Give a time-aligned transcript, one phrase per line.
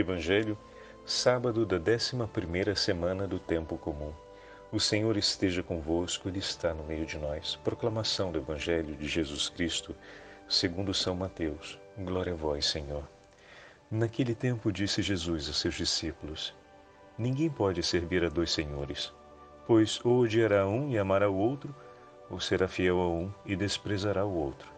[0.00, 0.58] Evangelho,
[1.04, 4.12] sábado da 11 semana do tempo comum.
[4.70, 7.56] O Senhor esteja convosco, Ele está no meio de nós.
[7.64, 9.94] Proclamação do Evangelho de Jesus Cristo,
[10.48, 11.78] segundo São Mateus.
[11.96, 13.08] Glória a vós, Senhor.
[13.90, 16.52] Naquele tempo disse Jesus a seus discípulos:
[17.16, 19.12] Ninguém pode servir a dois senhores,
[19.66, 21.74] pois ou odiará um e amará o outro,
[22.28, 24.68] ou será fiel a um e desprezará o outro.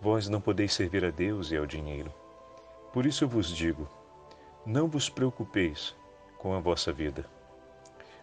[0.00, 2.12] Vós não podeis servir a Deus e ao dinheiro.
[2.92, 3.88] Por isso vos digo:
[4.64, 5.96] não vos preocupeis
[6.38, 7.24] com a vossa vida,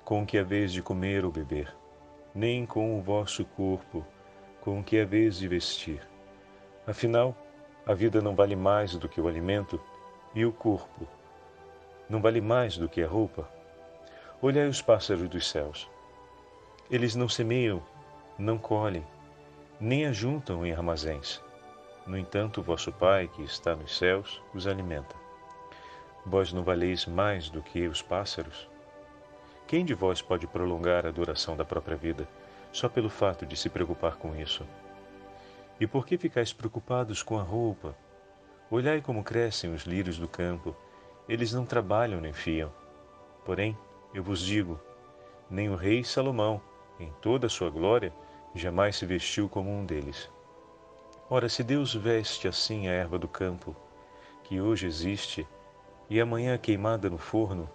[0.05, 1.75] com o que haveis de comer ou beber,
[2.33, 4.05] nem com o vosso corpo,
[4.61, 6.01] com o que haveis de vestir.
[6.87, 7.35] Afinal,
[7.85, 9.81] a vida não vale mais do que o alimento,
[10.33, 11.05] e o corpo
[12.09, 13.49] não vale mais do que a roupa.
[14.41, 15.89] Olhai os pássaros dos céus.
[16.89, 17.83] Eles não semeiam,
[18.37, 19.05] não colhem,
[19.77, 21.43] nem ajuntam em armazéns.
[22.07, 25.18] No entanto, vosso Pai, que está nos céus, os alimenta.
[26.29, 28.69] Vós não valeis mais do que os pássaros?
[29.65, 32.29] Quem de vós pode prolongar a duração da própria vida,
[32.71, 34.63] só pelo fato de se preocupar com isso?
[35.79, 37.97] E por que ficais preocupados com a roupa?
[38.69, 40.75] Olhai como crescem os lírios do campo,
[41.27, 42.71] eles não trabalham nem fiam.
[43.43, 43.75] Porém,
[44.13, 44.79] eu vos digo,
[45.49, 46.61] nem o rei Salomão,
[46.99, 48.13] em toda a sua glória,
[48.53, 50.29] jamais se vestiu como um deles.
[51.27, 53.75] Ora, se Deus veste assim a erva do campo,
[54.43, 55.47] que hoje existe
[56.09, 57.69] e amanhã queimada no forno,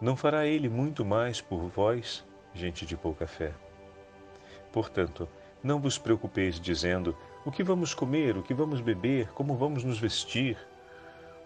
[0.00, 3.52] não fará ele muito mais por vós, gente de pouca fé?
[4.72, 5.28] Portanto,
[5.62, 9.98] não vos preocupeis dizendo: o que vamos comer, o que vamos beber, como vamos nos
[9.98, 10.56] vestir?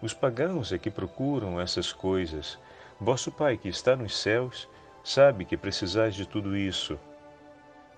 [0.01, 2.57] Os pagãos é que procuram essas coisas.
[2.99, 4.67] Vosso Pai, que está nos céus,
[5.03, 6.99] sabe que precisais de tudo isso.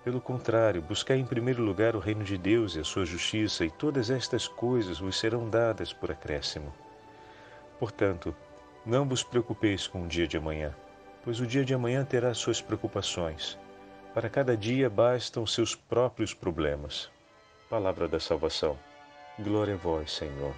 [0.04, 3.70] Pelo contrário, buscai em primeiro lugar o reino de Deus e a sua justiça, e
[3.70, 6.72] todas estas coisas vos serão dadas por acréscimo.
[7.80, 8.36] Portanto,
[8.84, 10.76] não vos preocupeis com o dia de amanhã,
[11.24, 13.58] pois o dia de amanhã terá suas preocupações.
[14.12, 17.10] Para cada dia bastam seus próprios problemas.
[17.70, 18.78] Palavra da salvação.
[19.38, 20.54] Glória a vós, Senhor.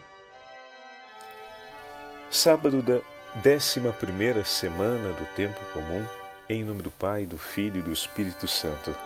[2.29, 2.99] Sábado da
[3.41, 6.05] décima primeira semana do tempo comum,
[6.49, 8.97] em nome do Pai, do Filho e do Espírito Santo.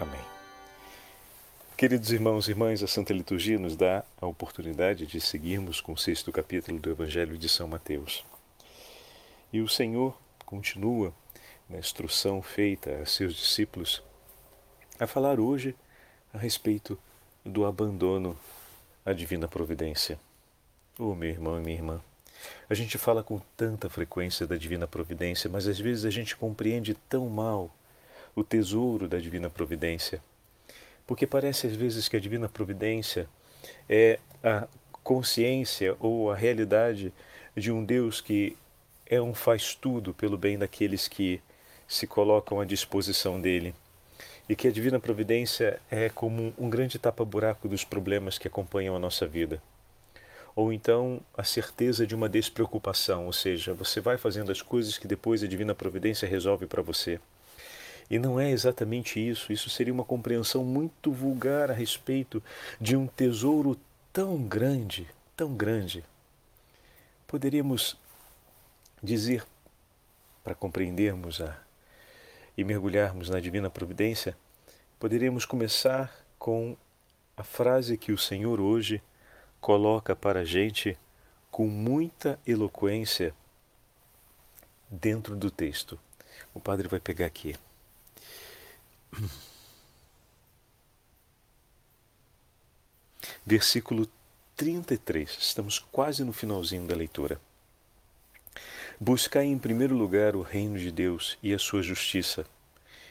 [0.00, 0.37] Amém.
[1.78, 5.96] Queridos irmãos e irmãs, a Santa Liturgia nos dá a oportunidade de seguirmos com o
[5.96, 8.24] sexto capítulo do Evangelho de São Mateus.
[9.52, 11.14] E o Senhor continua
[11.70, 14.02] na instrução feita a seus discípulos
[14.98, 15.72] a falar hoje
[16.34, 16.98] a respeito
[17.44, 18.36] do abandono
[19.06, 20.18] à divina providência.
[20.98, 22.00] Oh, meu irmão e minha irmã,
[22.68, 26.94] a gente fala com tanta frequência da divina providência, mas às vezes a gente compreende
[27.08, 27.70] tão mal
[28.34, 30.20] o tesouro da divina providência
[31.08, 33.26] porque parece às vezes que a divina providência
[33.88, 34.68] é a
[35.02, 37.14] consciência ou a realidade
[37.56, 38.54] de um Deus que
[39.06, 41.40] é um faz tudo pelo bem daqueles que
[41.88, 43.74] se colocam à disposição dele.
[44.46, 48.98] E que a divina providência é como um grande tapa-buraco dos problemas que acompanham a
[48.98, 49.62] nossa vida.
[50.54, 55.08] Ou então a certeza de uma despreocupação, ou seja, você vai fazendo as coisas que
[55.08, 57.18] depois a divina providência resolve para você.
[58.10, 59.52] E não é exatamente isso.
[59.52, 62.42] Isso seria uma compreensão muito vulgar a respeito
[62.80, 63.78] de um tesouro
[64.12, 66.04] tão grande, tão grande.
[67.26, 67.96] Poderíamos
[69.02, 69.44] dizer,
[70.42, 71.58] para compreendermos a,
[72.56, 74.36] e mergulharmos na divina providência,
[74.98, 76.76] poderíamos começar com
[77.36, 79.02] a frase que o Senhor hoje
[79.60, 80.98] coloca para a gente
[81.50, 83.34] com muita eloquência
[84.90, 85.98] dentro do texto.
[86.54, 87.54] O padre vai pegar aqui.
[93.44, 94.08] Versículo
[94.56, 97.40] 33, estamos quase no finalzinho da leitura.
[99.00, 102.44] Buscai em primeiro lugar o reino de Deus e a sua justiça,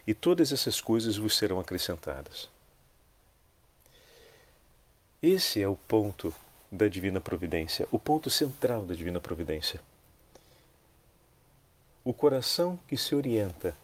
[0.05, 2.49] e todas essas coisas vos serão acrescentadas.
[5.21, 6.33] Esse é o ponto
[6.71, 9.79] da divina providência, o ponto central da divina providência.
[12.03, 13.75] O coração que se orienta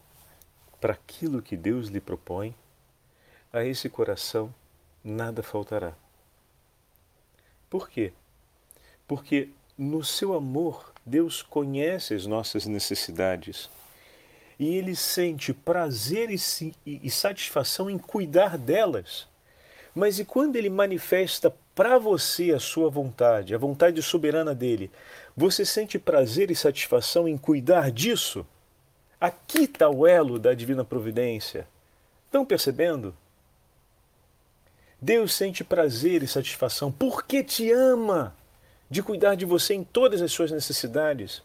[0.80, 2.54] para aquilo que Deus lhe propõe,
[3.52, 4.52] a esse coração
[5.02, 5.94] nada faltará.
[7.70, 8.12] Por quê?
[9.06, 13.68] Porque no seu amor, Deus conhece as nossas necessidades
[14.58, 16.38] e ele sente prazer e,
[16.86, 19.26] e satisfação em cuidar delas.
[19.94, 24.90] Mas e quando ele manifesta para você a sua vontade, a vontade soberana dele,
[25.36, 28.46] você sente prazer e satisfação em cuidar disso?
[29.24, 31.66] Aqui está o elo da divina providência.
[32.26, 33.16] Estão percebendo?
[35.00, 38.36] Deus sente prazer e satisfação porque te ama
[38.90, 41.42] de cuidar de você em todas as suas necessidades.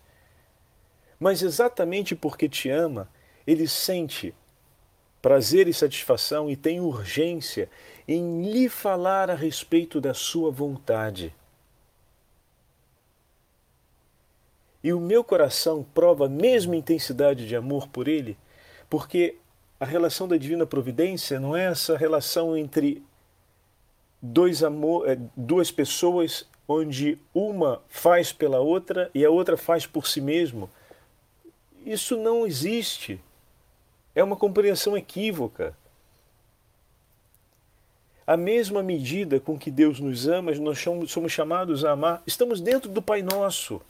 [1.17, 3.07] Mas exatamente porque te ama,
[3.47, 4.35] ele sente
[5.21, 7.69] prazer e satisfação e tem urgência
[8.05, 11.33] em lhe falar a respeito da sua vontade.
[14.83, 18.37] E o meu coração prova a mesma intensidade de amor por ele,
[18.89, 19.35] porque
[19.79, 23.03] a relação da divina providência não é essa relação entre
[24.21, 30.07] dois amor, é, duas pessoas onde uma faz pela outra e a outra faz por
[30.07, 30.69] si mesmo.
[31.85, 33.19] Isso não existe.
[34.13, 35.75] É uma compreensão equívoca.
[38.27, 42.89] A mesma medida com que Deus nos ama, nós somos chamados a amar, estamos dentro
[42.89, 43.81] do Pai Nosso.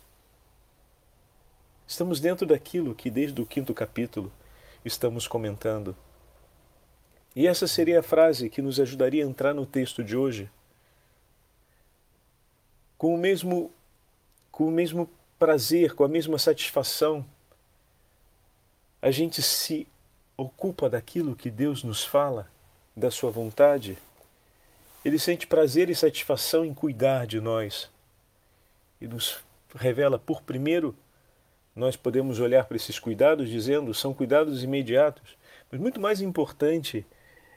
[1.90, 4.32] Estamos dentro daquilo que, desde o quinto capítulo,
[4.86, 5.98] estamos comentando.
[7.36, 10.52] E essa seria a frase que nos ajudaria a entrar no texto de hoje.
[12.96, 13.72] Com o mesmo,
[14.52, 15.10] com o mesmo
[15.40, 17.26] prazer, com a mesma satisfação,
[19.02, 19.88] a gente se
[20.38, 22.48] ocupa daquilo que Deus nos fala,
[22.96, 23.98] da Sua vontade.
[25.04, 27.90] Ele sente prazer e satisfação em cuidar de nós
[29.02, 29.40] e nos
[29.76, 30.96] revela, por primeiro,
[31.80, 35.38] nós podemos olhar para esses cuidados dizendo são cuidados imediatos,
[35.72, 37.06] mas muito mais importante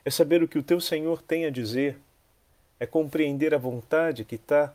[0.04, 1.98] é saber o que o teu Senhor tem a dizer,
[2.78, 4.72] é compreender a vontade que está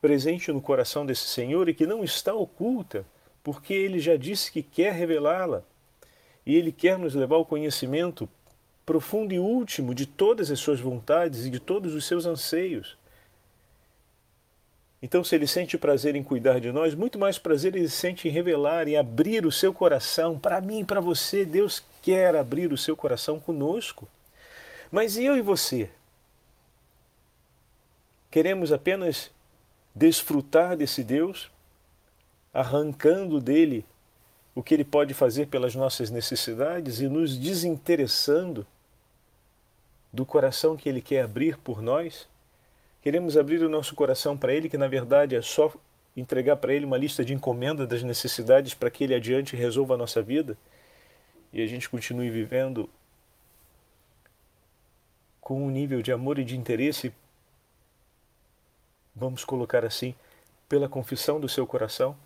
[0.00, 3.04] presente no coração desse Senhor e que não está oculta,
[3.42, 5.64] porque ele já disse que quer revelá-la
[6.46, 8.28] e ele quer nos levar ao conhecimento
[8.86, 12.96] profundo e último de todas as suas vontades e de todos os seus anseios.
[15.04, 18.30] Então, se ele sente prazer em cuidar de nós, muito mais prazer ele sente em
[18.30, 20.38] revelar, em abrir o seu coração.
[20.38, 24.08] Para mim e para você, Deus quer abrir o seu coração conosco.
[24.90, 25.90] Mas e eu e você?
[28.30, 29.30] Queremos apenas
[29.94, 31.50] desfrutar desse Deus,
[32.50, 33.84] arrancando dele
[34.54, 38.66] o que ele pode fazer pelas nossas necessidades e nos desinteressando
[40.10, 42.26] do coração que ele quer abrir por nós?
[43.04, 45.70] Queremos abrir o nosso coração para Ele, que na verdade é só
[46.16, 49.98] entregar para Ele uma lista de encomenda das necessidades para que Ele adiante resolva a
[49.98, 50.56] nossa vida
[51.52, 52.88] e a gente continue vivendo
[55.38, 57.12] com um nível de amor e de interesse,
[59.14, 60.14] vamos colocar assim,
[60.66, 62.16] pela confissão do seu coração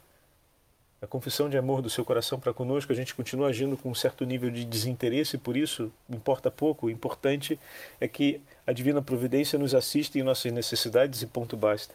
[1.01, 3.95] a confissão de amor do seu coração para conosco, a gente continua agindo com um
[3.95, 6.87] certo nível de desinteresse, por isso importa pouco.
[6.87, 7.59] O importante
[8.01, 11.95] é que a divina providência nos assiste em nossas necessidades e ponto basta.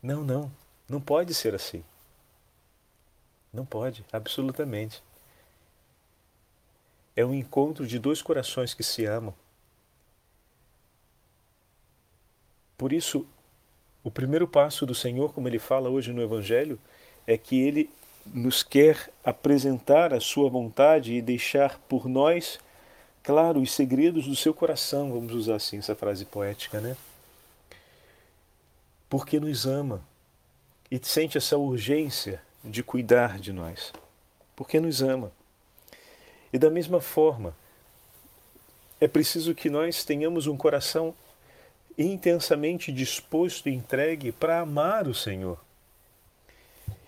[0.00, 0.50] Não, não,
[0.88, 1.82] não pode ser assim.
[3.52, 5.02] Não pode, absolutamente.
[7.16, 9.34] É um encontro de dois corações que se amam.
[12.76, 13.26] Por isso,
[14.04, 16.78] o primeiro passo do Senhor, como ele fala hoje no Evangelho,
[17.26, 17.90] é que ele
[18.26, 22.58] nos quer apresentar a sua vontade e deixar por nós,
[23.22, 26.96] claro, os segredos do seu coração, vamos usar assim essa frase poética, né?
[29.08, 30.02] Porque nos ama
[30.90, 33.92] e sente essa urgência de cuidar de nós.
[34.56, 35.30] Porque nos ama.
[36.52, 37.54] E da mesma forma,
[39.00, 41.14] é preciso que nós tenhamos um coração
[41.96, 45.63] intensamente disposto e entregue para amar o Senhor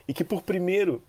[0.06, 1.02] e que, por primeiro,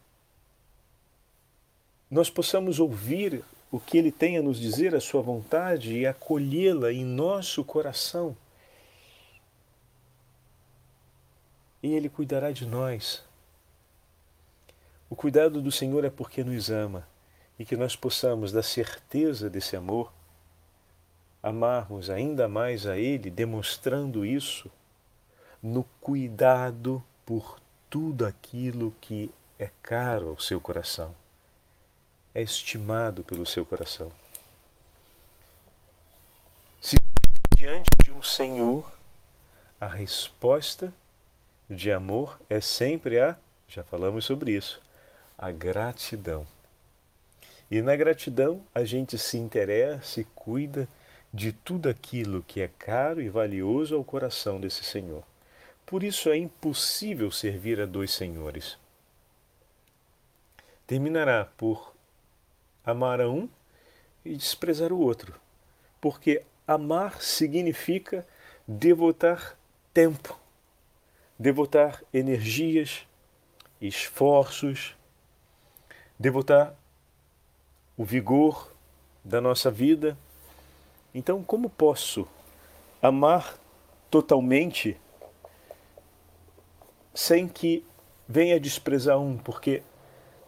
[2.10, 6.92] nós possamos ouvir o que Ele tem a nos dizer, a Sua vontade, e acolhê-la
[6.92, 8.36] em nosso coração.
[11.84, 13.24] E Ele cuidará de nós.
[15.10, 17.08] O cuidado do Senhor é porque nos ama
[17.60, 20.12] e que nós possamos, da certeza desse amor,
[21.42, 24.70] amarmos ainda mais a Ele, demonstrando isso
[25.62, 31.14] no cuidado por tudo aquilo que é caro ao seu coração,
[32.34, 34.12] é estimado pelo seu coração.
[36.82, 36.98] Se
[37.56, 38.92] diante de um Senhor,
[39.80, 40.94] a resposta
[41.70, 43.36] de amor é sempre a,
[43.68, 44.82] já falamos sobre isso,
[45.38, 46.46] a gratidão.
[47.70, 50.88] E na gratidão a gente se interessa e cuida
[51.34, 55.24] de tudo aquilo que é caro e valioso ao coração desse Senhor.
[55.88, 58.78] Por isso é impossível servir a dois senhores.
[60.86, 61.94] Terminará por
[62.86, 63.48] amar a um
[64.26, 65.40] e desprezar o outro,
[66.02, 68.28] porque amar significa
[68.68, 69.58] devotar
[69.94, 70.38] tempo,
[71.40, 73.08] devotar energias,
[73.80, 74.94] esforços,
[76.20, 76.76] devotar
[77.96, 78.74] o vigor
[79.24, 80.18] da nossa vida.
[81.16, 82.28] Então, como posso
[83.02, 83.58] amar
[84.12, 85.00] totalmente
[87.18, 87.84] sem que
[88.30, 89.82] venha desprezar um, porque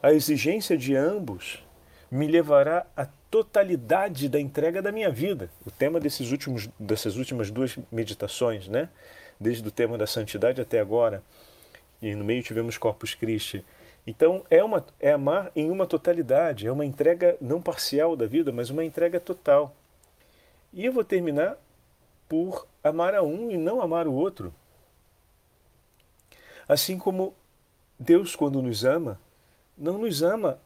[0.04, 1.66] a exigência de ambos
[2.12, 5.50] me levará à totalidade da entrega da minha vida.
[5.66, 8.88] O tema desses últimos, dessas últimas duas meditações, né?
[9.40, 11.24] desde o tema da santidade até agora,
[12.00, 13.66] e no meio tivemos Corpus Christi.
[14.06, 18.52] Então é, uma, é amar em uma totalidade, é uma entrega não parcial da vida,
[18.52, 19.76] mas uma entrega total.
[20.72, 21.58] E eu vou terminar
[22.28, 24.54] por amar a um e não amar o outro.
[26.70, 27.34] Assim como
[28.00, 29.20] Deus, quando nos ama,
[29.76, 30.60] não nos ama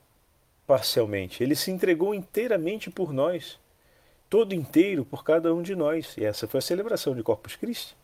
[0.67, 3.57] parcialmente, ele se entregou inteiramente por nós,
[4.29, 6.17] todo inteiro por cada um de nós.
[6.17, 7.95] E essa foi a celebração de Corpus Christi.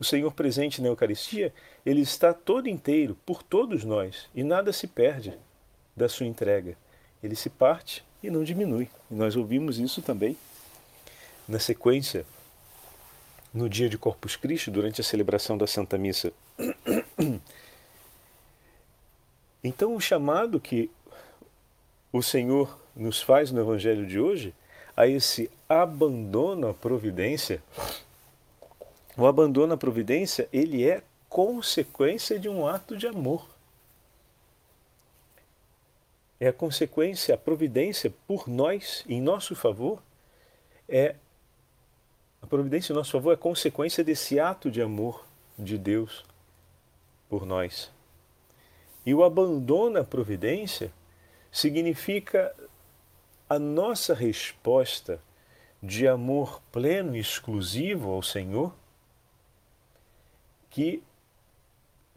[0.00, 1.52] O Senhor presente na Eucaristia,
[1.84, 5.38] ele está todo inteiro por todos nós e nada se perde
[5.94, 6.74] da sua entrega.
[7.22, 8.88] Ele se parte e não diminui.
[9.10, 10.38] E nós ouvimos isso também
[11.46, 12.24] na sequência
[13.52, 16.32] no dia de Corpus Christi, durante a celebração da Santa Missa.
[19.64, 20.90] Então, o chamado que
[22.12, 24.52] o Senhor nos faz no Evangelho de hoje
[24.96, 27.62] a esse abandono à providência,
[29.16, 33.48] o abandono à providência, ele é consequência de um ato de amor.
[36.40, 40.02] É a consequência, a providência por nós, em nosso favor,
[40.88, 41.14] é
[42.42, 45.24] a providência em nosso favor é consequência desse ato de amor
[45.56, 46.24] de Deus
[47.32, 47.90] por nós.
[49.06, 50.92] E o abandono à providência
[51.50, 52.54] significa
[53.48, 55.18] a nossa resposta
[55.82, 58.74] de amor pleno e exclusivo ao Senhor,
[60.68, 61.02] que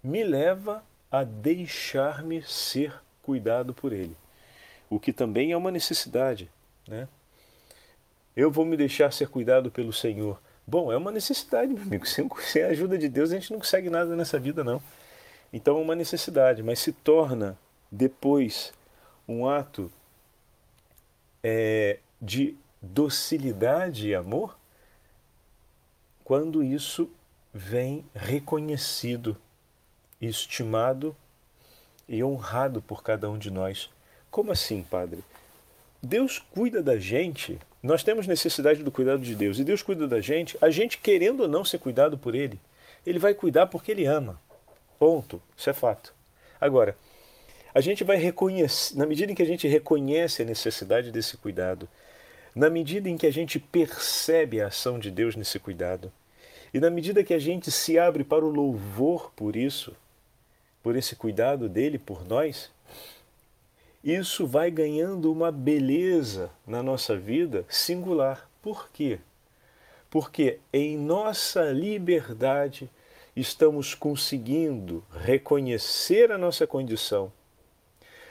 [0.04, 4.18] me leva a deixar-me ser cuidado por Ele,
[4.90, 6.52] o que também é uma necessidade,
[6.86, 7.08] né?
[8.36, 10.42] Eu vou me deixar ser cuidado pelo Senhor.
[10.68, 12.04] Bom, é uma necessidade, meu amigo.
[12.06, 12.28] Sem,
[12.66, 14.84] a ajuda de Deus a gente não consegue nada nessa vida, não.
[15.56, 17.58] Então é uma necessidade, mas se torna
[17.90, 18.74] depois
[19.26, 19.90] um ato
[21.42, 24.60] é, de docilidade e amor
[26.26, 27.10] quando isso
[27.54, 29.38] vem reconhecido,
[30.20, 31.16] estimado
[32.06, 33.90] e honrado por cada um de nós.
[34.30, 35.24] Como assim, Padre?
[36.04, 40.20] Deus cuida da gente nós temos necessidade do cuidado de Deus e Deus cuida da
[40.20, 42.60] gente, a gente querendo ou não ser cuidado por Ele,
[43.06, 44.42] Ele vai cuidar porque Ele ama.
[44.98, 45.42] Ponto.
[45.56, 46.14] Isso é fato.
[46.60, 46.98] Agora,
[47.74, 51.88] a gente vai reconhecer, na medida em que a gente reconhece a necessidade desse cuidado,
[52.56, 56.12] na medida em que a gente percebe a ação de Deus nesse cuidado,
[56.74, 59.96] e na medida que a gente se abre para o louvor por isso,
[60.82, 62.72] por esse cuidado dele por nós,
[64.04, 68.50] isso vai ganhando uma beleza na nossa vida singular.
[68.62, 69.20] Por quê?
[70.10, 72.90] Porque em nossa liberdade
[73.36, 77.32] estamos conseguindo reconhecer a nossa condição,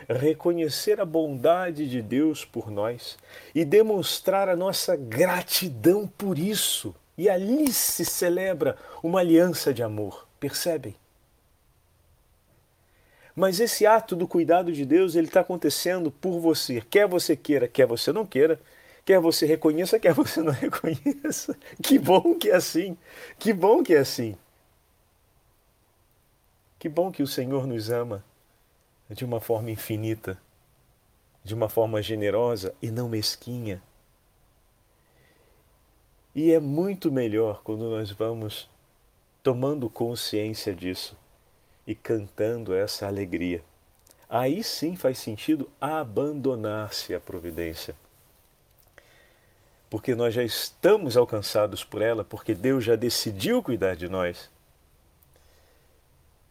[0.08, 3.18] reconhecer a bondade de Deus por nós
[3.54, 6.94] e demonstrar a nossa gratidão por isso.
[7.16, 10.96] E ali se celebra uma aliança de amor, percebem?
[13.37, 16.80] Mas esse ato do cuidado de Deus, ele está acontecendo por você.
[16.88, 18.61] Quer você queira, quer você não queira.
[19.04, 21.56] Quer você reconheça, quer você não reconheça.
[21.82, 22.96] Que bom que é assim.
[23.38, 24.37] Que bom que é assim.
[26.84, 28.22] Que bom que o Senhor nos ama
[29.08, 30.38] de uma forma infinita,
[31.42, 33.82] de uma forma generosa e não mesquinha.
[36.34, 38.68] E é muito melhor quando nós vamos
[39.42, 41.16] tomando consciência disso
[41.86, 43.64] e cantando essa alegria.
[44.28, 47.96] Aí sim faz sentido abandonar-se à providência.
[49.88, 54.52] Porque nós já estamos alcançados por ela, porque Deus já decidiu cuidar de nós.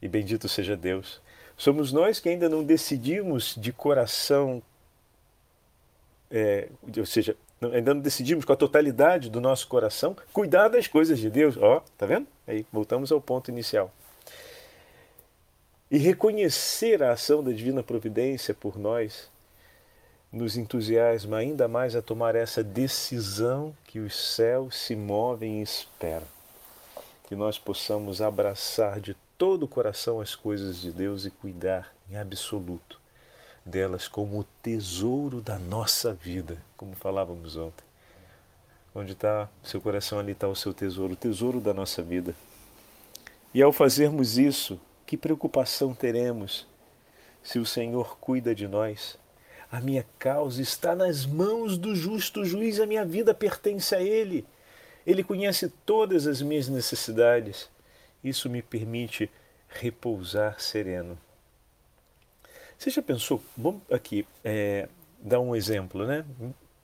[0.03, 1.21] E bendito seja Deus.
[1.55, 4.61] Somos nós que ainda não decidimos de coração,
[6.29, 6.67] é,
[6.97, 7.37] ou seja,
[7.73, 11.55] ainda não decidimos com a totalidade do nosso coração cuidar das coisas de Deus.
[11.55, 12.27] Ó, oh, tá vendo?
[12.45, 13.93] Aí voltamos ao ponto inicial
[15.89, 19.31] e reconhecer a ação da divina providência por nós
[20.31, 26.27] nos entusiasma ainda mais a tomar essa decisão que os céus se movem e esperam.
[27.27, 32.17] Que nós possamos abraçar de todo o coração as coisas de Deus e cuidar em
[32.17, 33.01] absoluto
[33.65, 37.83] delas como o tesouro da nossa vida, como falávamos ontem.
[38.93, 42.35] Onde está seu coração, ali está o seu tesouro, o tesouro da nossa vida.
[43.53, 46.67] E ao fazermos isso, que preocupação teremos
[47.41, 49.17] se o Senhor cuida de nós?
[49.71, 54.45] A minha causa está nas mãos do justo juiz, a minha vida pertence a Ele.
[55.05, 57.69] Ele conhece todas as minhas necessidades.
[58.23, 59.29] Isso me permite
[59.67, 61.17] repousar sereno.
[62.77, 63.41] Você já pensou?
[63.57, 64.87] Vamos aqui é,
[65.19, 66.25] dar um exemplo, né?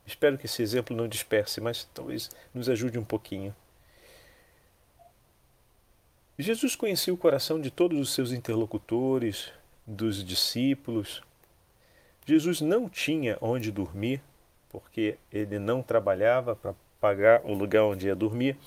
[0.05, 3.55] Espero que esse exemplo não disperse, mas talvez nos ajude um pouquinho.
[6.37, 9.51] Jesus conhecia o coração de todos os seus interlocutores,
[9.85, 11.21] dos discípulos.
[12.25, 14.21] Jesus não tinha onde dormir,
[14.69, 18.57] porque ele não trabalhava para pagar o lugar onde ia dormir.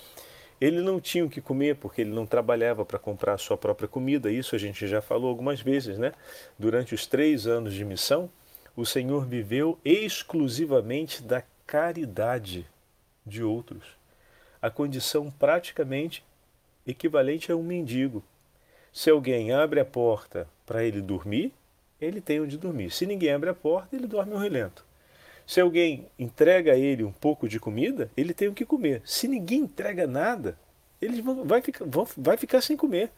[0.63, 3.85] Ele não tinha o que comer porque ele não trabalhava para comprar a sua própria
[3.85, 4.31] comida.
[4.31, 6.13] Isso a gente já falou algumas vezes, né?
[6.57, 8.29] Durante os três anos de missão,
[8.73, 12.65] o Senhor viveu exclusivamente da caridade
[13.25, 13.83] de outros.
[14.61, 16.23] A condição praticamente
[16.87, 18.23] equivalente a um mendigo.
[18.93, 21.51] Se alguém abre a porta para ele dormir,
[21.99, 22.89] ele tem onde dormir.
[22.89, 24.85] Se ninguém abre a porta, ele dorme um relento.
[25.45, 29.01] Se alguém entrega a ele um pouco de comida, ele tem o que comer.
[29.05, 30.57] Se ninguém entrega nada,
[31.01, 31.85] ele vai ficar,
[32.17, 33.11] vai ficar sem comer.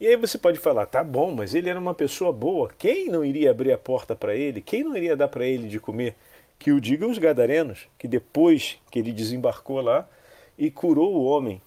[0.00, 2.70] E aí você pode falar, tá bom, mas ele era uma pessoa boa.
[2.78, 4.62] Quem não iria abrir a porta para ele?
[4.62, 6.16] Quem não iria dar para ele de comer?
[6.58, 10.08] Que o digam os gadarenos, que depois que ele desembarcou lá
[10.56, 11.60] e curou o homem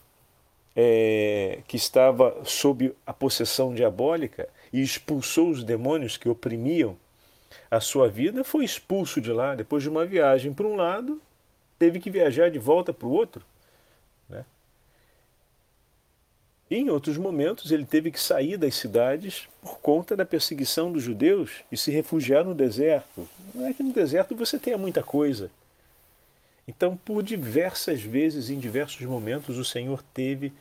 [0.76, 6.98] é, que estava sob a possessão diabólica e expulsou os demônios que oprimiam
[7.70, 11.22] a sua vida, foi expulso de lá depois de uma viagem para um lado,
[11.78, 13.44] teve que viajar de volta para o outro.
[14.30, 14.46] Né?
[16.70, 21.04] E em outros momentos ele teve que sair das cidades por conta da perseguição dos
[21.04, 23.28] judeus e se refugiar no deserto.
[23.54, 25.52] Não é que no deserto você tenha muita coisa.
[26.68, 30.54] Então, por diversas vezes, em diversos momentos, o Senhor teve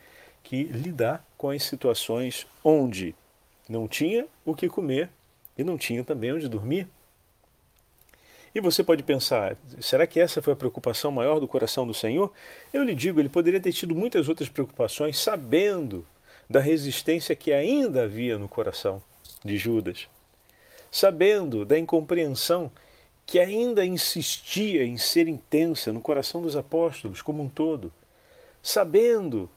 [0.43, 3.15] que lidar com as situações onde
[3.69, 5.09] não tinha o que comer
[5.57, 6.89] e não tinha também onde dormir.
[8.55, 12.31] E você pode pensar, será que essa foi a preocupação maior do coração do Senhor?
[12.73, 16.07] Eu lhe digo, ele poderia ter tido muitas outras preocupações, sabendo
[16.51, 19.03] da resistência que ainda havia no coração
[19.43, 20.07] de Judas,
[20.91, 22.71] sabendo da incompreensão
[23.25, 27.91] que ainda insistia em ser intensa no coração dos apóstolos como um todo,
[28.63, 29.49] sabendo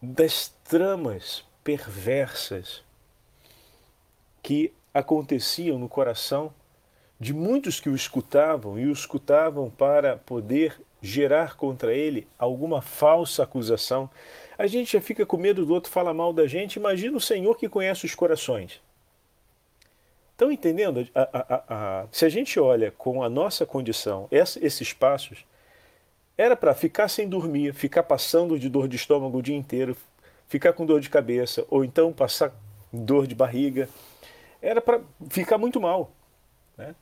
[0.00, 2.85] das tramas perversas
[4.46, 6.54] que aconteciam no coração
[7.18, 13.42] de muitos que o escutavam e o escutavam para poder gerar contra ele alguma falsa
[13.42, 14.08] acusação.
[14.56, 16.76] A gente já fica com medo do outro falar mal da gente.
[16.76, 18.80] Imagina o Senhor que conhece os corações.
[20.30, 21.08] Estão entendendo?
[21.12, 21.64] A, a,
[22.02, 25.44] a, se a gente olha com a nossa condição, essa, esses passos,
[26.38, 29.96] era para ficar sem dormir, ficar passando de dor de estômago o dia inteiro,
[30.46, 32.54] ficar com dor de cabeça, ou então passar
[32.92, 33.88] dor de barriga.
[34.60, 36.10] Era para ficar muito mal.
[36.76, 36.94] Né?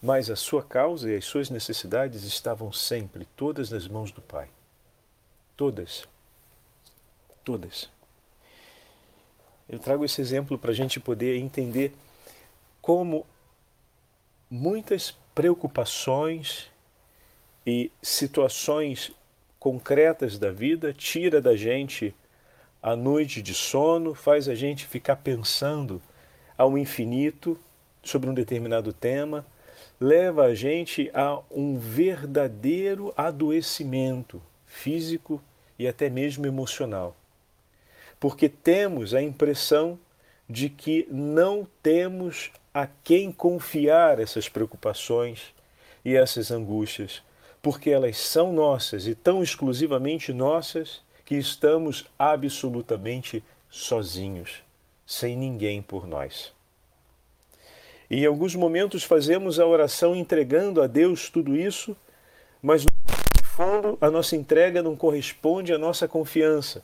[0.00, 4.48] Mas a sua causa e as suas necessidades estavam sempre todas nas mãos do Pai.
[5.56, 6.06] Todas.
[7.44, 7.88] Todas.
[9.68, 11.94] Eu trago esse exemplo para a gente poder entender
[12.80, 13.24] como
[14.50, 16.70] muitas preocupações
[17.66, 19.12] e situações
[19.58, 22.14] concretas da vida tira da gente
[22.82, 26.02] a noite de sono, faz a gente ficar pensando
[26.62, 27.58] ao infinito
[28.04, 29.44] sobre um determinado tema,
[30.00, 35.42] leva a gente a um verdadeiro adoecimento físico
[35.76, 37.16] e até mesmo emocional.
[38.20, 39.98] Porque temos a impressão
[40.48, 45.52] de que não temos a quem confiar essas preocupações
[46.04, 47.24] e essas angústias,
[47.60, 54.62] porque elas são nossas e tão exclusivamente nossas que estamos absolutamente sozinhos,
[55.12, 56.52] sem ninguém por nós.
[58.10, 61.94] E em alguns momentos fazemos a oração entregando a Deus tudo isso,
[62.62, 66.82] mas no fundo a nossa entrega não corresponde à nossa confiança,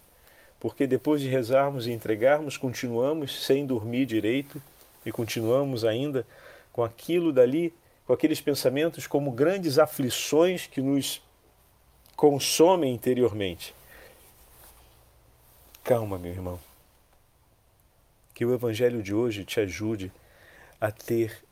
[0.61, 4.61] porque depois de rezarmos e entregarmos, continuamos sem dormir direito
[5.07, 6.27] e continuamos ainda
[6.71, 7.73] com aquilo dali,
[8.07, 11.23] com aqueles pensamentos como grandes aflições que nos
[12.15, 13.75] consomem interiormente.
[15.83, 16.68] Calma, meu irmão.
[18.39, 20.13] Que o Evangelho de hoje te ajude
[20.81, 21.43] a ter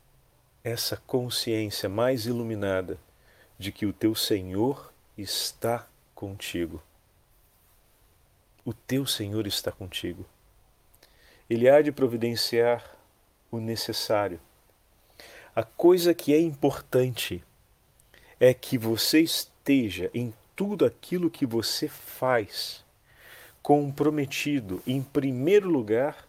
[0.63, 2.97] essa consciência mais iluminada
[3.59, 6.81] de que o teu Senhor está contigo.
[8.63, 10.25] O teu Senhor está contigo.
[11.49, 12.95] Ele há de providenciar
[13.51, 14.39] o necessário.
[15.53, 17.43] A coisa que é importante
[18.39, 22.81] é que você esteja em tudo aquilo que você faz
[23.61, 26.26] comprometido, em primeiro lugar,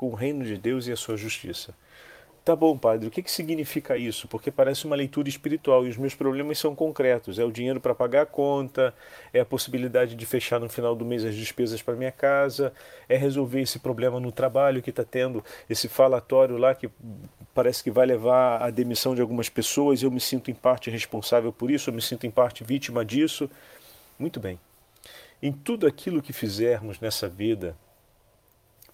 [0.00, 1.74] com o reino de Deus e a sua justiça.
[2.42, 4.26] Tá bom, padre, o que, que significa isso?
[4.28, 7.38] Porque parece uma leitura espiritual e os meus problemas são concretos.
[7.38, 8.94] É o dinheiro para pagar a conta,
[9.30, 12.72] é a possibilidade de fechar no final do mês as despesas para minha casa,
[13.10, 16.88] é resolver esse problema no trabalho que está tendo, esse falatório lá que
[17.54, 20.02] parece que vai levar à demissão de algumas pessoas.
[20.02, 23.50] Eu me sinto em parte responsável por isso, eu me sinto em parte vítima disso.
[24.18, 24.58] Muito bem.
[25.42, 27.76] Em tudo aquilo que fizermos nessa vida,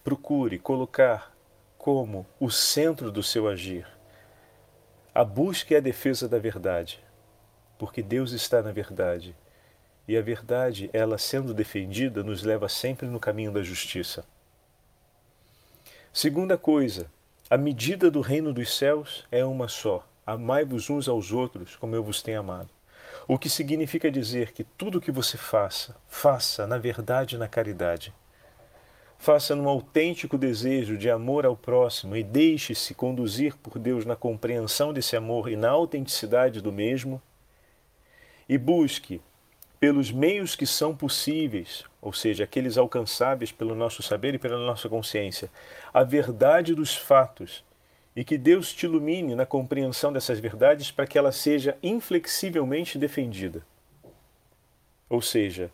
[0.06, 1.36] procure colocar
[1.76, 3.84] como o centro do seu agir.
[5.12, 7.00] A busca e a defesa da verdade,
[7.76, 9.34] porque Deus está na verdade.
[10.06, 14.24] E a verdade, ela sendo defendida, nos leva sempre no caminho da justiça.
[16.12, 17.10] Segunda coisa,
[17.50, 20.06] a medida do reino dos céus é uma só.
[20.24, 22.70] Amai-vos uns aos outros como eu vos tenho amado.
[23.26, 27.48] O que significa dizer que tudo o que você faça, faça na verdade e na
[27.48, 28.14] caridade
[29.18, 34.92] faça num autêntico desejo de amor ao próximo e deixe-se conduzir por Deus na compreensão
[34.92, 37.20] desse amor e na autenticidade do mesmo,
[38.48, 39.20] e busque,
[39.80, 44.88] pelos meios que são possíveis, ou seja, aqueles alcançáveis pelo nosso saber e pela nossa
[44.88, 45.50] consciência,
[45.92, 47.64] a verdade dos fatos
[48.16, 53.62] e que Deus te ilumine na compreensão dessas verdades para que ela seja inflexivelmente defendida.
[55.08, 55.70] Ou seja,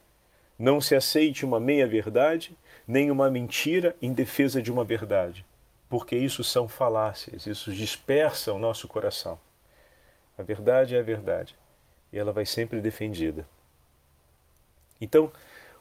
[0.58, 5.44] não se aceite uma meia-verdade nem uma mentira em defesa de uma verdade,
[5.88, 9.38] porque isso são falácias, isso dispersa o nosso coração.
[10.36, 11.56] A verdade é a verdade
[12.12, 13.46] e ela vai sempre defendida.
[15.00, 15.32] Então,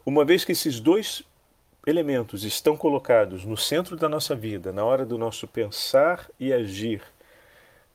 [0.06, 1.24] uma vez que esses dois
[1.86, 7.02] elementos estão colocados no centro da nossa vida, na hora do nosso pensar e agir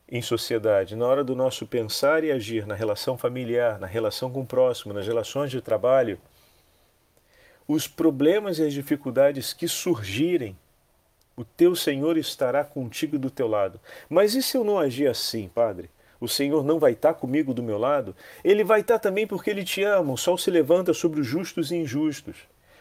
[0.08, 4.42] em sociedade, na hora do nosso pensar e agir na relação familiar, na relação com
[4.42, 6.18] o próximo, nas relações de trabalho,
[7.68, 10.56] os problemas e as dificuldades que surgirem,
[11.36, 13.80] o teu Senhor estará contigo do teu lado.
[14.08, 15.90] Mas e se eu não agir assim, Padre?
[16.18, 18.16] O Senhor não vai estar comigo do meu lado?
[18.42, 20.14] Ele vai estar também porque Ele te ama.
[20.14, 22.36] O sol se levanta sobre os justos e injustos.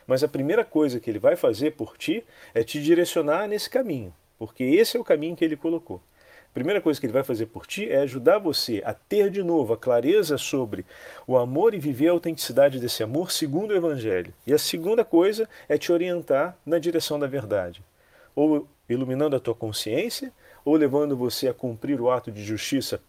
[0.08, 4.13] Mas a primeira coisa que Ele vai fazer por ti é te direcionar nesse caminho,
[4.38, 6.02] porque esse é o caminho que Ele colocou
[6.56, 9.74] primeira coisa que ele vai fazer por ti é ajudar você a ter de novo
[9.74, 10.86] a clareza sobre
[11.28, 14.34] o amor e viver a autenticidade desse amor segundo o Evangelho.
[14.48, 17.84] E a segunda coisa é te orientar na direção da verdade,
[18.34, 20.32] ou iluminando a tua consciência,
[20.63, 23.02] ou levando você a cumprir o ato de justiça,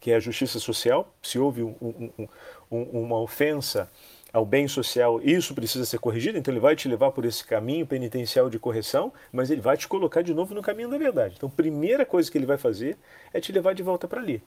[0.00, 1.12] que é a justiça social.
[1.22, 2.28] Se houve um, um,
[2.70, 3.90] um, uma ofensa
[4.36, 7.86] ao bem social, isso precisa ser corrigido, então ele vai te levar por esse caminho
[7.86, 11.36] penitencial de correção, mas ele vai te colocar de novo no caminho da verdade.
[11.38, 12.98] Então, a primeira coisa que ele vai fazer
[13.32, 14.42] é te levar de volta para ali.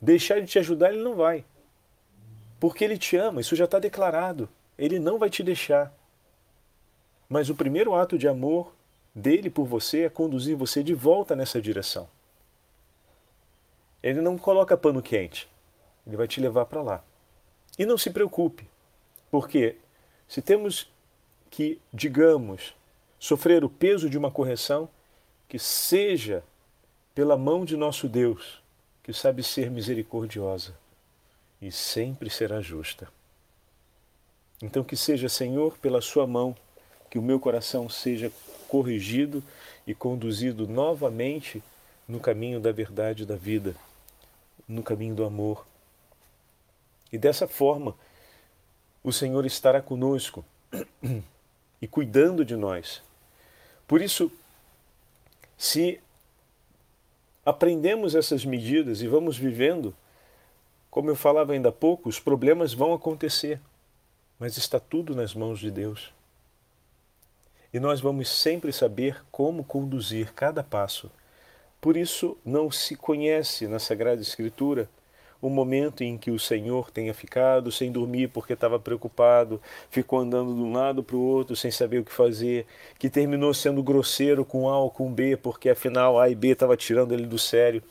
[0.00, 1.44] Deixar de te ajudar, ele não vai.
[2.58, 4.48] Porque ele te ama, isso já está declarado.
[4.78, 5.92] Ele não vai te deixar.
[7.28, 8.74] Mas o primeiro ato de amor
[9.14, 12.08] dele por você é conduzir você de volta nessa direção.
[14.02, 15.46] Ele não coloca pano quente,
[16.06, 17.04] ele vai te levar para lá.
[17.78, 18.66] E não se preocupe,
[19.30, 19.76] porque
[20.26, 20.90] se temos
[21.50, 22.74] que, digamos,
[23.18, 24.88] sofrer o peso de uma correção,
[25.48, 26.44] que seja
[27.14, 28.62] pela mão de nosso Deus,
[29.02, 30.74] que sabe ser misericordiosa
[31.60, 33.08] e sempre será justa.
[34.62, 36.54] Então, que seja, Senhor, pela Sua mão,
[37.10, 38.30] que o meu coração seja
[38.68, 39.42] corrigido
[39.86, 41.62] e conduzido novamente
[42.06, 43.74] no caminho da verdade da vida,
[44.68, 45.66] no caminho do amor.
[47.10, 47.94] E dessa forma,
[49.02, 50.44] o Senhor estará conosco
[51.80, 53.02] e cuidando de nós.
[53.86, 54.30] Por isso,
[55.56, 56.00] se
[57.44, 59.94] aprendemos essas medidas e vamos vivendo,
[60.90, 63.60] como eu falava ainda há pouco, os problemas vão acontecer,
[64.38, 66.12] mas está tudo nas mãos de Deus.
[67.72, 71.10] E nós vamos sempre saber como conduzir cada passo.
[71.80, 74.88] Por isso, não se conhece na Sagrada Escritura
[75.40, 80.54] o momento em que o Senhor tenha ficado sem dormir porque estava preocupado, ficou andando
[80.54, 82.66] de um lado para o outro sem saber o que fazer,
[82.98, 86.76] que terminou sendo grosseiro com A ou com B porque afinal A e B estava
[86.76, 87.82] tirando ele do sério.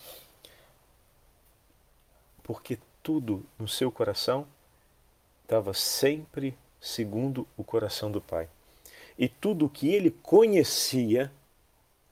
[2.44, 4.46] Porque tudo no seu coração
[5.44, 8.50] estava sempre segundo o coração do Pai.
[9.18, 11.32] E tudo o que ele conhecia,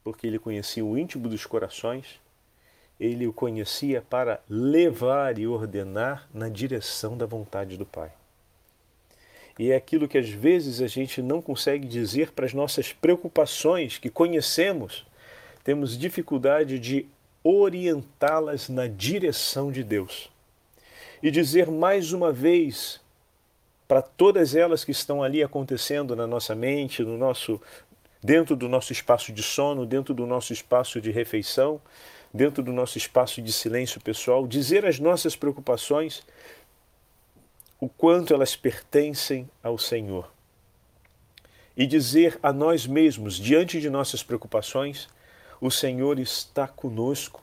[0.04, 2.20] porque ele conhecia o íntimo dos corações,
[3.00, 8.12] ele o conhecia para levar e ordenar na direção da vontade do Pai.
[9.58, 13.98] E é aquilo que às vezes a gente não consegue dizer para as nossas preocupações
[13.98, 15.06] que conhecemos,
[15.64, 17.06] temos dificuldade de
[17.44, 20.30] orientá-las na direção de Deus.
[21.24, 23.00] E dizer mais uma vez
[23.88, 27.62] para todas elas que estão ali acontecendo na nossa mente, no nosso
[28.22, 31.80] dentro do nosso espaço de sono, dentro do nosso espaço de refeição,
[32.36, 36.22] dentro do nosso espaço de silêncio pessoal, dizer as nossas preocupações,
[37.80, 40.30] o quanto elas pertencem ao Senhor.
[41.78, 45.08] E dizer a nós mesmos, diante de nossas preocupações,
[45.62, 47.42] o Senhor está conosco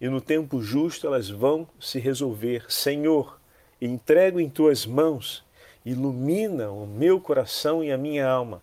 [0.00, 2.66] e no tempo justo elas vão se resolver.
[2.68, 3.38] Senhor,
[3.80, 5.44] entrego em tuas mãos,
[5.84, 8.62] ilumina o meu coração e a minha alma,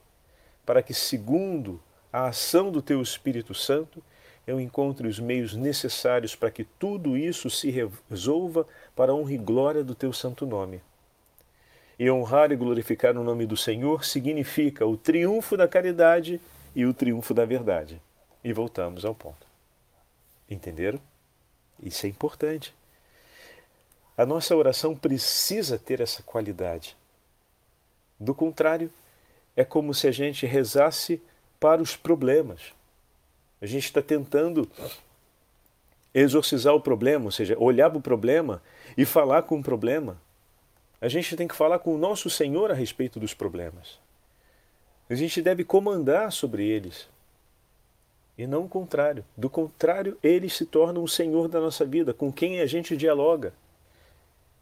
[0.66, 4.02] para que, segundo a ação do teu Espírito Santo,
[4.48, 9.38] eu encontre os meios necessários para que tudo isso se resolva para a honra e
[9.38, 10.82] glória do teu santo nome.
[12.00, 16.40] E honrar e glorificar o nome do Senhor significa o triunfo da caridade
[16.74, 18.02] e o triunfo da verdade.
[18.42, 19.46] E voltamos ao ponto.
[20.50, 21.02] Entenderam?
[21.84, 22.74] Isso é importante.
[24.16, 26.96] A nossa oração precisa ter essa qualidade.
[28.20, 28.90] Do contrário,
[29.56, 31.22] é como se a gente rezasse
[31.60, 32.77] para os problemas.
[33.62, 34.70] A gente está tentando
[36.14, 38.62] exorcizar o problema, ou seja, olhar para o problema
[38.98, 40.20] e falar com o problema.
[41.00, 44.00] A gente tem que falar com o nosso Senhor a respeito dos problemas.
[45.10, 47.08] A gente deve comandar sobre eles.
[48.38, 49.26] E não o contrário.
[49.36, 53.54] Do contrário, eles se tornam o Senhor da nossa vida, com quem a gente dialoga.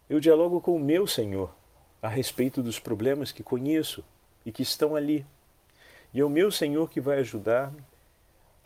[0.10, 1.54] Eu dialogo com o meu Senhor
[2.02, 4.04] a respeito dos problemas que conheço
[4.46, 5.26] e que estão ali.
[6.14, 7.82] E é o meu Senhor que vai ajudar-me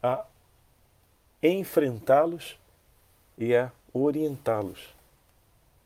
[0.01, 0.25] a
[1.41, 2.57] enfrentá-los
[3.37, 4.93] e a orientá-los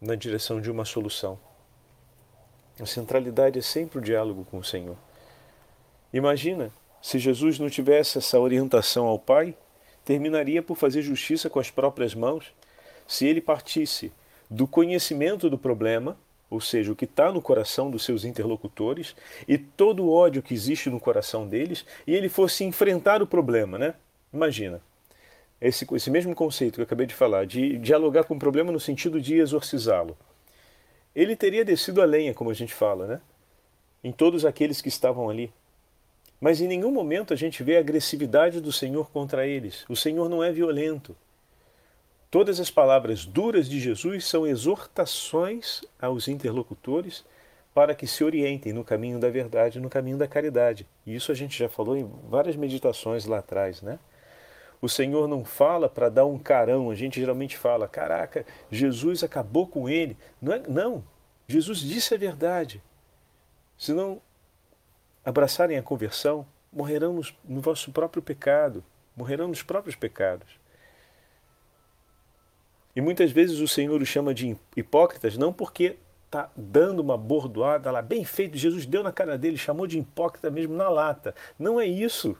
[0.01, 1.39] na direção de uma solução.
[2.79, 4.97] A centralidade é sempre o diálogo com o Senhor.
[6.11, 6.71] Imagina
[7.01, 9.55] se Jesus não tivesse essa orientação ao Pai,
[10.05, 12.53] terminaria por fazer justiça com as próprias mãos.
[13.07, 14.11] Se ele partisse
[14.49, 16.17] do conhecimento do problema,
[16.53, 19.15] ou seja, o que está no coração dos seus interlocutores
[19.47, 23.79] e todo o ódio que existe no coração deles, e ele fosse enfrentar o problema,
[23.79, 23.95] né?
[24.31, 24.79] Imagina.
[25.59, 28.79] Esse, esse mesmo conceito que eu acabei de falar, de dialogar com o problema no
[28.79, 30.15] sentido de exorcizá-lo.
[31.15, 33.21] Ele teria descido a lenha, como a gente fala, né?
[34.03, 35.51] Em todos aqueles que estavam ali.
[36.39, 39.85] Mas em nenhum momento a gente vê a agressividade do Senhor contra eles.
[39.89, 41.15] O Senhor não é violento.
[42.33, 47.23] Todas as palavras duras de Jesus são exortações aos interlocutores
[47.75, 50.87] para que se orientem no caminho da verdade, no caminho da caridade.
[51.05, 53.99] E isso a gente já falou em várias meditações lá atrás, né?
[54.81, 59.67] O Senhor não fala para dar um carão, a gente geralmente fala, caraca, Jesus acabou
[59.67, 60.17] com ele.
[60.41, 61.03] Não, é, não,
[61.47, 62.81] Jesus disse a verdade.
[63.77, 64.19] Se não
[65.23, 68.83] abraçarem a conversão, morrerão no, no vosso próprio pecado,
[69.15, 70.62] morrerão nos próprios pecados.
[72.95, 77.91] E muitas vezes o Senhor os chama de hipócritas, não porque está dando uma bordoada
[77.91, 81.35] lá, bem feito, Jesus deu na cara dele, chamou de hipócrita mesmo na lata.
[81.57, 82.35] Não é isso.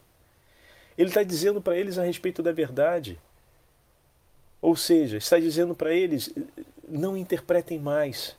[0.97, 3.19] Ele está dizendo para eles a respeito da verdade.
[4.61, 6.33] Ou seja, está dizendo para eles:
[6.87, 8.35] não interpretem mais.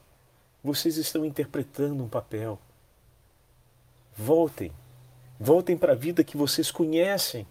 [0.62, 2.58] Vocês estão interpretando um papel.
[4.16, 4.72] Voltem.
[5.38, 7.46] Voltem para a vida que vocês conhecem,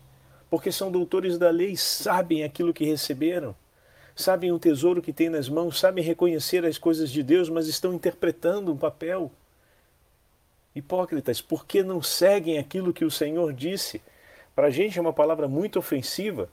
[0.50, 3.54] porque são doutores da lei, sabem aquilo que receberam
[4.16, 7.94] sabem o tesouro que têm nas mãos, sabem reconhecer as coisas de Deus, mas estão
[7.94, 9.32] interpretando um papel.
[10.76, 14.02] Hipócritas, por que não seguem aquilo que o Senhor disse?
[14.56, 16.50] Para a gente é uma palavra muito ofensiva,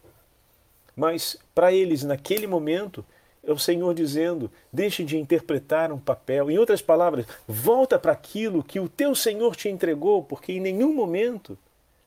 [0.94, 3.04] mas para eles, naquele momento,
[3.42, 6.50] é o Senhor dizendo: deixe de interpretar um papel.
[6.50, 10.94] Em outras palavras, volta para aquilo que o teu Senhor te entregou, porque em nenhum
[10.94, 11.58] momento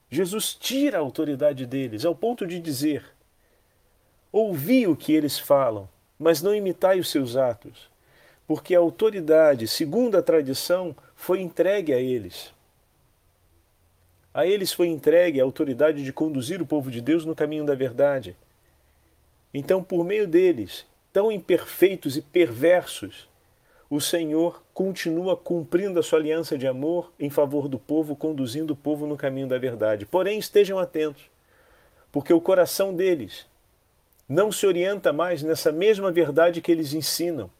[0.10, 3.04] Jesus tira a autoridade deles, ao ponto de dizer:
[4.36, 7.88] Ouvi o que eles falam, mas não imitai os seus atos,
[8.48, 12.52] porque a autoridade, segundo a tradição, foi entregue a eles.
[14.34, 17.76] A eles foi entregue a autoridade de conduzir o povo de Deus no caminho da
[17.76, 18.36] verdade.
[19.54, 23.30] Então, por meio deles, tão imperfeitos e perversos,
[23.88, 28.76] o Senhor continua cumprindo a sua aliança de amor em favor do povo, conduzindo o
[28.76, 30.08] povo no caminho da verdade.
[30.08, 31.22] Porém, estejam atentos,
[32.12, 33.46] porque o coração deles
[34.34, 37.52] não se orienta mais nessa mesma verdade que eles ensinam.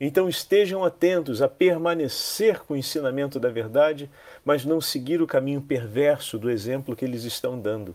[0.00, 4.10] Então estejam atentos a permanecer com o ensinamento da verdade,
[4.44, 7.94] mas não seguir o caminho perverso do exemplo que eles estão dando.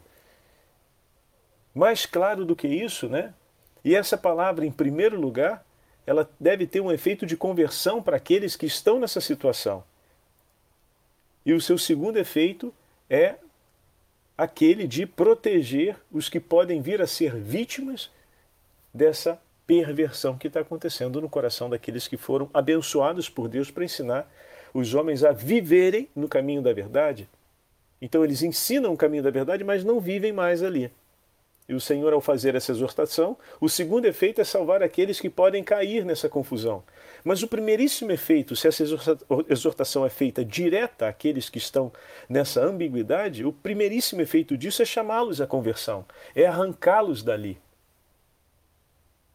[1.75, 3.33] Mais claro do que isso, né?
[3.83, 5.63] E essa palavra, em primeiro lugar,
[6.05, 9.83] ela deve ter um efeito de conversão para aqueles que estão nessa situação.
[11.45, 12.73] E o seu segundo efeito
[13.09, 13.35] é
[14.41, 18.09] aquele de proteger os que podem vir a ser vítimas
[18.91, 24.27] dessa perversão que está acontecendo no coração daqueles que foram abençoados por Deus para ensinar
[24.73, 27.29] os homens a viverem no caminho da verdade.
[28.01, 30.91] Então eles ensinam o caminho da verdade, mas não vivem mais ali.
[31.69, 35.63] E o Senhor, ao fazer essa exortação, o segundo efeito é salvar aqueles que podem
[35.63, 36.83] cair nessa confusão.
[37.23, 38.83] Mas o primeiríssimo efeito, se essa
[39.47, 41.91] exortação é feita direta àqueles que estão
[42.27, 46.05] nessa ambiguidade, o primeiríssimo efeito disso é chamá-los à conversão,
[46.35, 47.57] é arrancá-los dali.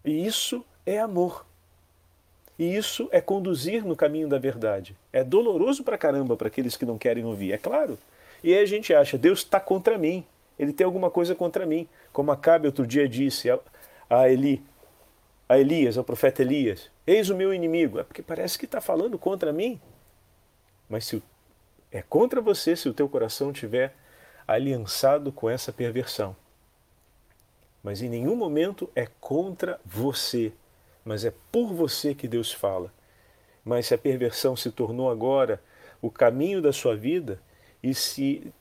[0.05, 1.45] E isso é amor.
[2.59, 4.97] E isso é conduzir no caminho da verdade.
[5.13, 7.99] É doloroso pra caramba para aqueles que não querem ouvir, é claro.
[8.43, 10.25] E aí a gente acha, Deus está contra mim,
[10.59, 11.87] ele tem alguma coisa contra mim.
[12.13, 13.49] Como Acabe outro dia disse
[14.09, 14.63] a, Eli,
[15.49, 17.99] a Elias, ao profeta Elias: Eis o meu inimigo.
[17.99, 19.81] É porque parece que está falando contra mim.
[20.89, 21.23] Mas se
[21.91, 23.95] é contra você se o teu coração estiver
[24.47, 26.37] aliançado com essa perversão.
[27.83, 30.53] Mas em nenhum momento é contra você,
[31.05, 32.93] mas é por você que Deus fala.
[33.65, 35.63] Mas se a perversão se tornou agora
[36.03, 37.41] o caminho da sua vida,
[37.83, 38.53] e se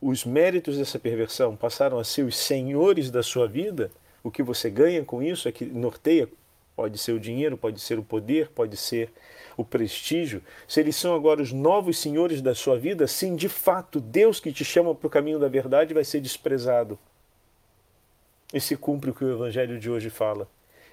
[0.00, 3.90] os méritos dessa perversão passaram a ser os senhores da sua vida,
[4.22, 6.28] o que você ganha com isso é que norteia,
[6.76, 9.12] pode ser o dinheiro, pode ser o poder, pode ser
[9.56, 10.42] o prestígio.
[10.66, 14.52] Se eles são agora os novos senhores da sua vida, sim, de fato, Deus que
[14.52, 16.98] te chama para o caminho da verdade vai ser desprezado.
[18.52, 20.48] E se cumpre o que o Evangelho de hoje fala.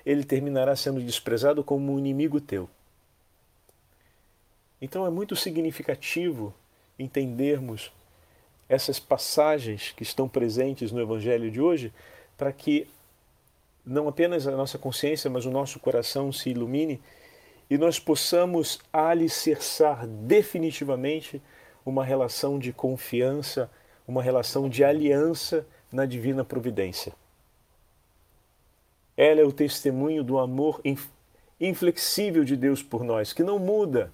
[0.06, 2.70] Ele terminará sendo desprezado como um inimigo teu.
[4.82, 6.54] Então é muito significativo
[7.00, 7.92] entendermos
[8.70, 11.92] essas passagens que estão presentes no Evangelho de hoje,
[12.38, 12.88] para que
[13.88, 17.02] não apenas a nossa consciência, mas o nosso coração se ilumine
[17.70, 21.42] e nós possamos alicerçar definitivamente
[21.86, 23.72] uma relação de confiança,
[24.08, 27.14] uma relação de aliança na divina providência.
[29.16, 30.82] Ela é o testemunho do amor
[31.60, 34.12] inflexível de Deus por nós, que não muda,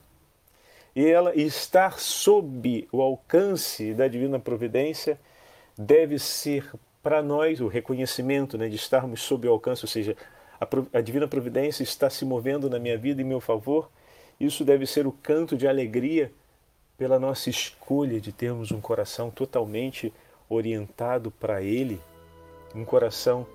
[0.95, 5.19] e ela estar sob o alcance da divina providência
[5.75, 6.71] deve ser
[7.03, 10.15] para nós o reconhecimento né, de estarmos sob o alcance, ou seja,
[10.59, 13.89] a, a divina providência está se movendo na minha vida em meu favor.
[14.39, 16.31] Isso deve ser o canto de alegria
[16.97, 20.13] pela nossa escolha de termos um coração totalmente
[20.49, 22.01] orientado para Ele,
[22.73, 23.45] um coração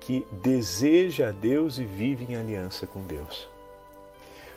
[0.00, 3.48] que deseja a Deus e vive em aliança com Deus.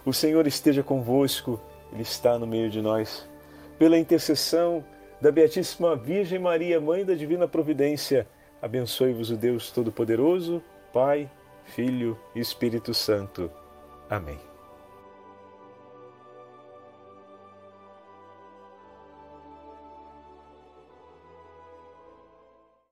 [0.03, 1.59] O Senhor esteja convosco
[1.91, 3.27] ele está no meio de nós.
[3.77, 4.83] Pela intercessão
[5.21, 8.27] da Beatíssima Virgem Maria, Mãe da Divina Providência,
[8.59, 11.29] abençoe-vos o Deus Todo-Poderoso, Pai,
[11.63, 13.49] Filho e Espírito Santo.
[14.09, 14.50] Amém.